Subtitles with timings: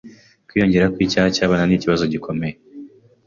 [0.47, 2.55] Kwiyongera kwicyaha cyabana ni ikibazo gikomeye.